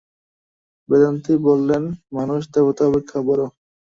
বেদান্তী 0.89 1.33
বলেন, 1.47 1.83
মানুষ 2.13 2.41
দেবতা 2.53 2.83
অপেক্ষা 2.89 3.19
বড়। 3.27 3.41